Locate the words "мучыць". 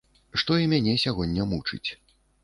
1.51-1.89